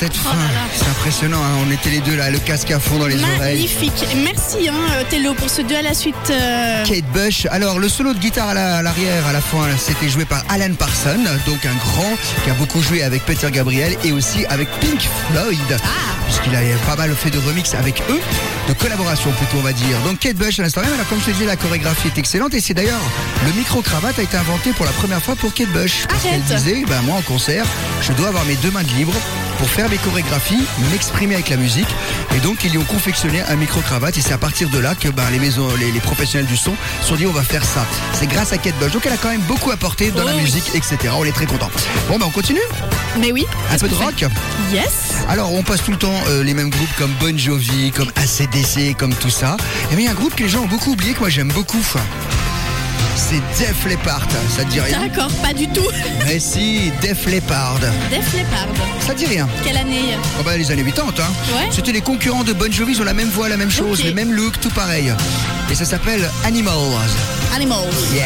Cette 0.01 0.15
fin, 0.17 0.35
c'est 0.75 0.87
impressionnant. 0.89 1.37
hein. 1.43 1.63
On 1.67 1.71
était 1.71 1.91
les 1.91 1.99
deux 1.99 2.15
là, 2.15 2.31
le 2.31 2.39
casque 2.39 2.71
à 2.71 2.79
fond 2.79 2.97
dans 2.97 3.05
les 3.05 3.21
oreilles. 3.21 3.37
Magnifique. 3.57 4.03
Merci, 4.23 4.67
hein, 4.67 4.73
euh, 4.95 5.03
Tello, 5.11 5.35
pour 5.35 5.47
ce 5.47 5.61
deux 5.61 5.75
à 5.75 5.83
la 5.83 5.93
suite. 5.93 6.15
euh, 6.31 6.83
Kate 6.85 7.05
Bush. 7.13 7.45
Alors, 7.51 7.77
le 7.77 7.87
solo 7.87 8.13
de 8.15 8.17
guitare 8.17 8.49
à 8.49 8.53
la- 8.55 8.77
à 8.77 8.81
l'arrière, 8.81 9.27
à 9.27 9.31
la 9.33 9.41
fin, 9.41 9.59
c'était 9.77 10.09
joué 10.09 10.25
par 10.25 10.43
Alan 10.49 10.73
Parson, 10.73 11.19
donc 11.45 11.63
un 11.67 11.75
grand 11.75 12.15
qui 12.43 12.49
a 12.49 12.53
beaucoup 12.55 12.81
joué 12.81 13.03
avec 13.03 13.23
Peter 13.27 13.51
Gabriel 13.51 13.95
et 14.03 14.11
aussi 14.11 14.43
avec 14.47 14.67
Pink 14.79 15.07
Floyd, 15.31 15.79
puisqu'il 16.25 16.55
a 16.55 16.61
pas 16.87 16.95
mal 16.95 17.13
fait 17.15 17.29
de 17.29 17.37
remix 17.37 17.75
avec 17.75 18.01
eux, 18.09 18.19
de 18.69 18.73
collaboration 18.73 19.29
plutôt, 19.33 19.57
on 19.57 19.61
va 19.61 19.73
dire. 19.73 19.99
Donc, 20.03 20.17
Kate 20.17 20.35
Bush, 20.35 20.59
à 20.59 20.63
l'instant 20.63 20.81
même, 20.81 20.93
alors, 20.93 21.07
comme 21.09 21.19
je 21.19 21.25
te 21.25 21.31
disais, 21.31 21.45
la 21.45 21.57
chorégraphie 21.57 22.07
est 22.07 22.17
excellente 22.17 22.55
et 22.55 22.59
c'est 22.59 22.73
d'ailleurs 22.73 23.01
le 23.45 23.53
micro-cravate 23.53 24.17
a 24.17 24.23
été 24.23 24.35
inventé 24.35 24.71
pour 24.71 24.85
la 24.85 24.91
première 24.93 25.21
fois 25.21 25.35
pour 25.35 25.53
Kate 25.53 25.69
Bush. 25.69 26.05
Parce 26.09 26.25
Arrête. 26.25 26.41
qu'elle 26.47 26.57
disait, 26.57 26.83
ben, 26.87 27.01
moi 27.03 27.17
en 27.17 27.21
concert, 27.21 27.65
je 28.01 28.13
dois 28.13 28.29
avoir 28.29 28.45
mes 28.45 28.55
deux 28.55 28.71
mains 28.71 28.81
de 28.83 28.93
libre 28.93 29.13
pour 29.61 29.69
faire 29.69 29.89
mes 29.89 29.97
chorégraphies, 29.97 30.63
m'exprimer 30.91 31.35
avec 31.35 31.49
la 31.49 31.55
musique. 31.57 31.87
Et 32.35 32.39
donc, 32.39 32.63
ils 32.63 32.71
lui 32.71 32.79
ont 32.79 32.83
confectionné 32.83 33.43
un 33.43 33.55
micro-cravate 33.55 34.17
et 34.17 34.21
c'est 34.21 34.33
à 34.33 34.39
partir 34.39 34.69
de 34.69 34.79
là 34.79 34.95
que 34.95 35.07
ben, 35.09 35.29
les 35.31 35.37
maisons, 35.37 35.67
les, 35.79 35.91
les 35.91 35.99
professionnels 35.99 36.47
du 36.47 36.57
son 36.57 36.73
se 37.03 37.09
sont 37.09 37.15
dit, 37.15 37.27
on 37.27 37.31
va 37.31 37.43
faire 37.43 37.63
ça. 37.63 37.85
C'est 38.13 38.25
grâce 38.25 38.53
à 38.53 38.57
Kate 38.57 38.73
Bush. 38.79 38.91
Donc, 38.91 39.05
elle 39.05 39.13
a 39.13 39.17
quand 39.17 39.29
même 39.29 39.41
beaucoup 39.41 39.69
apporté 39.69 40.09
dans 40.09 40.23
Oh 40.23 40.27
la 40.27 40.33
oui. 40.35 40.41
musique, 40.41 40.71
etc. 40.73 40.97
On 41.15 41.23
est 41.25 41.31
très 41.31 41.45
content. 41.45 41.69
Bon, 42.09 42.17
ben, 42.17 42.25
on 42.25 42.31
continue? 42.31 42.59
Mais 43.19 43.31
oui. 43.31 43.45
Un 43.71 43.77
peu 43.77 43.87
de 43.87 43.93
rock? 43.93 44.25
Yes. 44.73 44.89
Alors, 45.29 45.53
on 45.53 45.61
passe 45.61 45.83
tout 45.83 45.91
le 45.91 45.97
temps 45.97 46.19
euh, 46.29 46.43
les 46.43 46.55
mêmes 46.55 46.71
groupes 46.71 46.95
comme 46.97 47.11
Bon 47.19 47.37
Jovi, 47.37 47.91
comme 47.91 48.09
ACDC, 48.15 48.97
comme 48.97 49.13
tout 49.13 49.29
ça. 49.29 49.57
Et 49.91 49.95
mais 49.95 50.01
il 50.01 50.05
y 50.05 50.07
a 50.07 50.11
un 50.11 50.15
groupe 50.15 50.33
que 50.35 50.41
les 50.41 50.49
gens 50.49 50.61
ont 50.63 50.67
beaucoup 50.67 50.93
oublié, 50.93 51.13
que 51.13 51.19
moi 51.19 51.29
j'aime 51.29 51.51
beaucoup. 51.51 51.85
C'est 53.15 53.41
Def 53.59 53.85
Leppard. 53.87 54.27
Ça 54.55 54.63
te 54.63 54.69
dit 54.69 54.79
rien 54.79 54.99
D'accord, 55.01 55.31
pas 55.41 55.53
du 55.53 55.67
tout. 55.67 55.85
Mais 56.25 56.39
si, 56.39 56.91
Def 57.01 57.25
Leppard. 57.25 57.79
Def 58.09 58.33
Leppard. 58.33 58.67
Ça 59.05 59.13
te 59.13 59.19
dit 59.19 59.25
rien 59.27 59.47
Quelle 59.63 59.77
année 59.77 60.17
Oh 60.39 60.43
bah, 60.43 60.57
les 60.57 60.71
années 60.71 60.83
80, 60.83 61.13
hein. 61.19 61.23
Ouais. 61.55 61.67
C'était 61.71 61.91
les 61.91 62.01
concurrents 62.01 62.43
de 62.43 62.53
Bon 62.53 62.71
Jovi, 62.71 62.93
ils 62.93 63.01
ont 63.01 63.05
la 63.05 63.13
même 63.13 63.29
voix, 63.29 63.49
la 63.49 63.57
même 63.57 63.71
chose, 63.71 63.99
Ok. 63.99 64.05
les 64.05 64.13
mêmes 64.13 64.33
looks, 64.33 64.59
tout 64.59 64.69
pareil. 64.69 65.13
Et 65.69 65.75
ça 65.75 65.85
s'appelle 65.85 66.29
Animals. 66.45 66.73
Animals. 67.55 67.77
Yeah. 68.13 68.25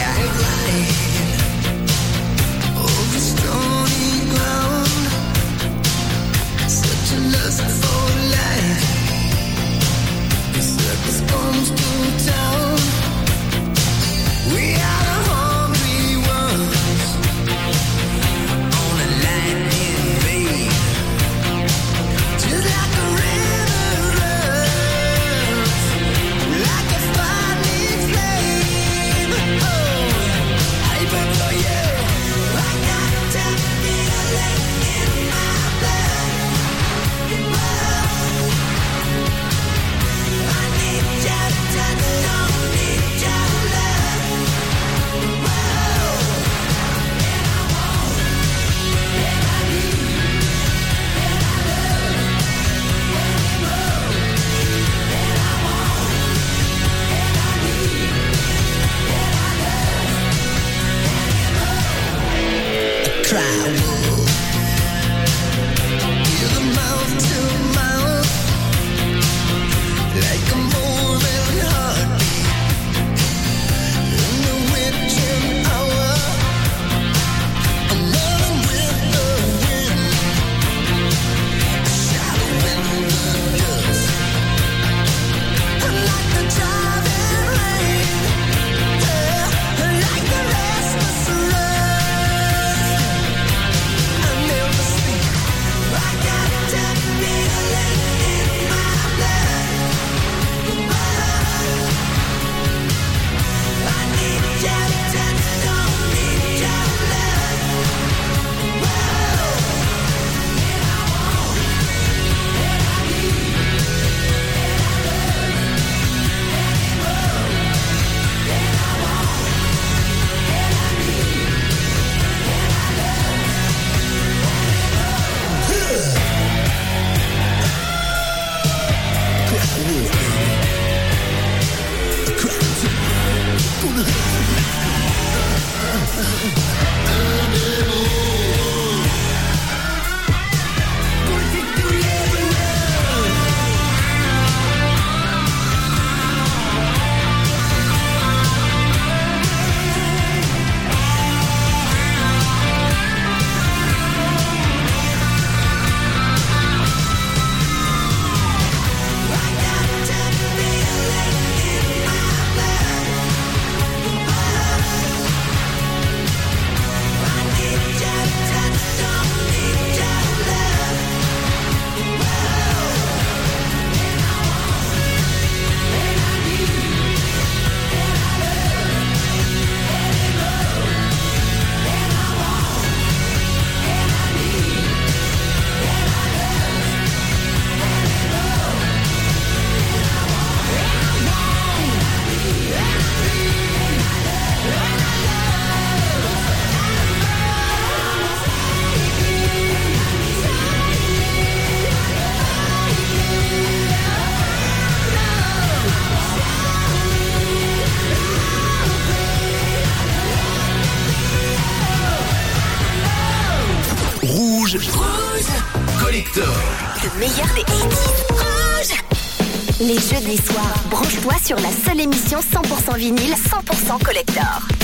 Vinyle, 222.97 223.35
100% 223.35 224.03
collector. 224.03 224.74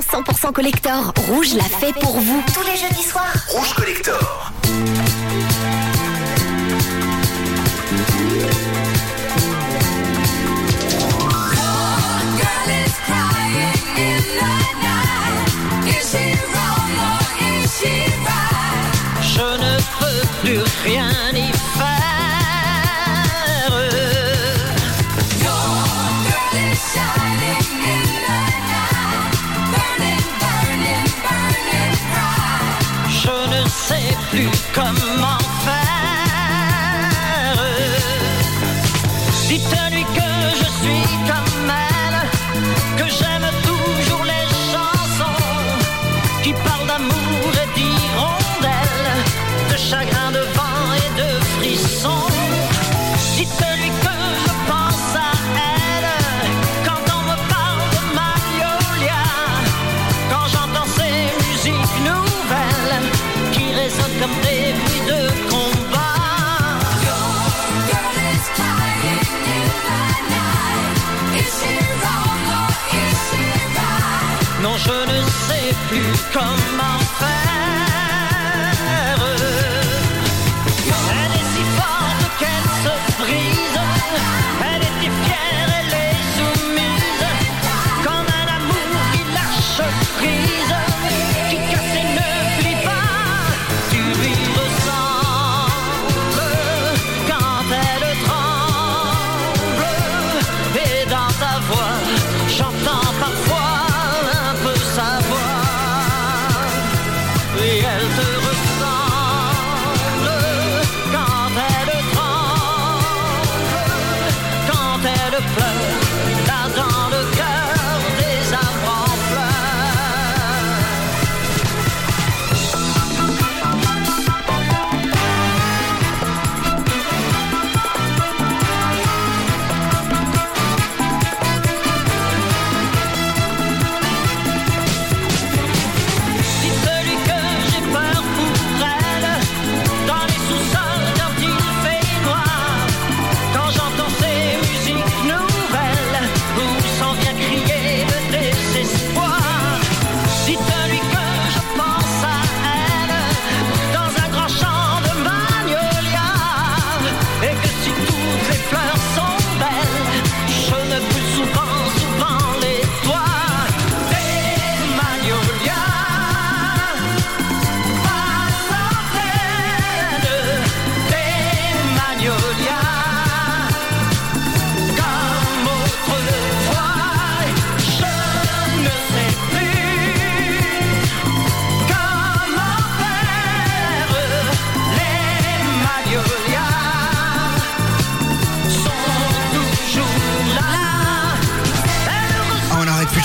Une 0.00 0.18
émission 0.18 0.22
100% 0.22 0.52
collector, 0.52 1.12
Rouge 1.28 1.54
l'a 1.54 1.64
fait 1.64 1.92
pour 2.00 2.18
vous. 2.18 2.42
Tous 2.54 2.62
les 2.62 2.76
jeudis 2.76 3.02
soirs. 3.02 3.32
Rouge 3.48 3.74
Collector. 3.74 4.52
Je 19.22 19.42
ne 19.42 19.76
peux 19.98 20.26
plus 20.42 20.60
rien 20.84 21.29
sais 75.90 75.96
plus 75.96 76.22
comment 76.32 76.99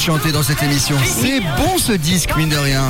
chanter 0.06 0.32
dans 0.32 0.44
cette 0.44 0.62
émission. 0.62 0.96
C'est 1.04 1.40
bon 1.40 1.80
ce 1.80 1.94
disque, 1.94 2.30
mine 2.38 2.50
de 2.50 2.58
rien. 2.58 2.84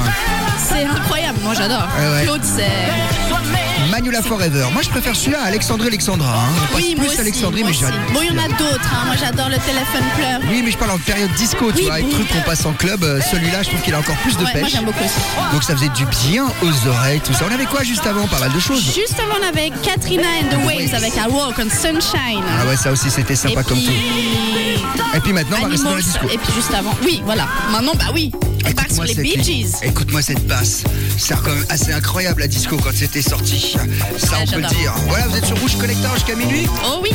C'est 0.57 0.83
incroyable, 0.83 1.39
moi 1.43 1.53
j'adore. 1.53 1.87
Ouais, 1.97 2.13
ouais. 2.13 2.23
Claude, 2.23 2.43
c'est. 2.43 3.64
Manula 3.95 4.21
Forever. 4.21 4.65
Moi, 4.73 4.81
je 4.81 4.89
préfère 4.89 5.15
celui-là 5.15 5.39
à 5.43 5.45
Alexandre 5.45 5.85
Alexandra. 5.85 6.33
hein. 6.35 6.49
Je 6.71 6.75
Oui, 6.75 6.95
plus. 6.95 7.17
Alexandrie, 7.17 7.63
mais 7.63 7.71
j'adore. 7.71 7.97
Bon, 8.13 8.19
il 8.21 8.27
y 8.27 8.31
en 8.31 8.43
a 8.43 8.47
d'autres. 8.49 8.91
hein. 8.93 9.05
Moi 9.05 9.15
j'adore 9.17 9.47
le 9.47 9.55
téléphone 9.55 10.03
pleure. 10.17 10.41
Oui, 10.51 10.61
mais 10.65 10.71
je 10.71 10.77
parle 10.77 10.91
en 10.91 10.97
période 10.97 11.31
disco, 11.37 11.71
tu 11.71 11.77
Oui, 11.77 11.83
vois, 11.85 11.93
avec 11.93 12.05
bon. 12.07 12.11
trucs 12.11 12.27
qu'on 12.27 12.41
passe 12.41 12.65
en 12.65 12.73
club. 12.73 13.05
euh, 13.05 13.21
Celui-là, 13.31 13.63
je 13.63 13.69
trouve 13.69 13.81
qu'il 13.83 13.93
a 13.93 13.99
encore 13.99 14.17
plus 14.17 14.33
de 14.35 14.43
Ouais, 14.43 14.51
moi 14.53 14.63
pêche. 14.63 14.71
j'aime 14.73 14.83
beaucoup 14.83 14.99
aussi. 15.05 15.53
Donc 15.53 15.63
ça 15.63 15.73
faisait 15.77 15.87
du 15.95 16.05
bien 16.27 16.45
aux 16.61 16.87
oreilles, 16.89 17.21
tout 17.21 17.31
ça. 17.33 17.45
On 17.49 17.53
avait 17.53 17.65
quoi 17.67 17.83
juste 17.83 18.05
avant? 18.05 18.27
Pas 18.27 18.39
mal 18.39 18.51
de 18.51 18.59
choses. 18.59 18.83
Juste 18.83 19.15
avant, 19.17 19.35
on 19.41 19.47
avait 19.47 19.71
Katrina 19.81 20.27
and 20.41 20.49
the 20.51 20.65
Waves 20.65 20.93
avec 20.93 21.13
I 21.15 21.29
Walk 21.29 21.55
on 21.57 21.69
Sunshine. 21.69 22.43
Ah 22.61 22.65
ouais, 22.67 22.75
ça 22.75 22.91
aussi, 22.91 23.09
c'était 23.09 23.37
sympa 23.37 23.61
et 23.61 23.63
comme 23.63 23.77
puis... 23.77 23.85
tout. 23.85 25.15
Et 25.15 25.19
puis 25.21 25.31
maintenant, 25.31 25.55
on 25.61 25.63
va 25.63 25.69
rester 25.69 25.85
dans 25.87 25.95
la 25.95 26.01
disco. 26.01 26.25
Et 26.33 26.37
puis 26.37 26.53
juste 26.53 26.73
avant, 26.73 26.93
oui, 27.05 27.21
voilà. 27.23 27.47
Maintenant, 27.71 27.93
bah 27.97 28.11
oui, 28.13 28.31
sur 28.65 28.73
Écoute-moi 28.73 29.05
les 29.05 29.13
cette 29.13 29.23
Bee. 29.23 29.43
Gees. 29.43 29.71
Écoute-moi 29.83 30.21
cette 30.21 30.45
basse. 30.47 30.83
C'est 31.17 31.35
quand 31.35 31.53
même 31.53 31.65
assez 31.69 31.91
incroyable 31.91 32.41
la 32.41 32.47
disco 32.47 32.77
quand 32.77 32.91
c'était 32.93 33.21
sorti. 33.21 33.75
Ça, 34.17 34.37
on 34.41 34.45
peut 34.47 34.61
le 34.61 34.67
dire. 34.67 34.93
Voilà, 35.07 35.27
vous 35.27 35.37
êtes 35.37 35.45
sur 35.45 35.57
Rouge 35.59 35.77
Collector 35.77 36.13
jusqu'à 36.15 36.35
minuit. 36.35 36.67
Oh 36.85 36.99
oui, 37.01 37.11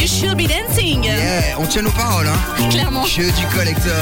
You 0.00 0.06
Should 0.06 0.36
Be 0.36 0.48
Dancing. 0.48 1.04
Yeah, 1.04 1.58
on 1.58 1.66
tient 1.66 1.82
nos 1.82 1.90
paroles, 1.90 2.26
hein. 2.28 2.68
Clairement. 2.70 3.04
Jeu 3.06 3.30
du 3.30 3.46
collector. 3.56 3.92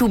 Dans 0.00 0.08